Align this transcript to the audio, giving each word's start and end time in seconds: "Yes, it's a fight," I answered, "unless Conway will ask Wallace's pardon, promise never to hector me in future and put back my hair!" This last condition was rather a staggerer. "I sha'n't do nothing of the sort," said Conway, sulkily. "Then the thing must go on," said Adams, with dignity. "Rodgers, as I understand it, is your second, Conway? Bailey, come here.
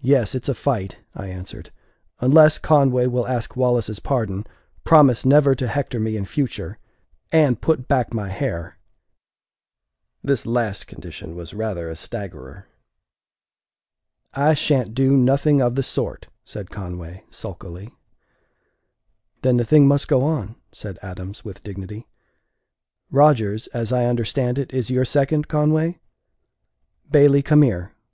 "Yes, 0.00 0.34
it's 0.34 0.48
a 0.48 0.52
fight," 0.54 0.96
I 1.14 1.28
answered, 1.28 1.70
"unless 2.18 2.58
Conway 2.58 3.06
will 3.06 3.28
ask 3.28 3.54
Wallace's 3.54 4.00
pardon, 4.00 4.44
promise 4.82 5.24
never 5.24 5.54
to 5.54 5.68
hector 5.68 6.00
me 6.00 6.16
in 6.16 6.24
future 6.24 6.76
and 7.30 7.60
put 7.60 7.86
back 7.86 8.12
my 8.12 8.30
hair!" 8.30 8.78
This 10.24 10.44
last 10.44 10.88
condition 10.88 11.36
was 11.36 11.54
rather 11.54 11.88
a 11.88 11.94
staggerer. 11.94 12.66
"I 14.34 14.54
sha'n't 14.54 14.92
do 14.92 15.16
nothing 15.16 15.62
of 15.62 15.76
the 15.76 15.84
sort," 15.84 16.26
said 16.42 16.72
Conway, 16.72 17.22
sulkily. 17.30 17.92
"Then 19.42 19.56
the 19.56 19.64
thing 19.64 19.86
must 19.86 20.08
go 20.08 20.22
on," 20.24 20.56
said 20.72 20.98
Adams, 21.00 21.44
with 21.44 21.62
dignity. 21.62 22.08
"Rodgers, 23.08 23.68
as 23.68 23.92
I 23.92 24.06
understand 24.06 24.58
it, 24.58 24.74
is 24.74 24.90
your 24.90 25.04
second, 25.04 25.46
Conway? 25.46 26.00
Bailey, 27.12 27.42
come 27.42 27.62
here. 27.62 27.94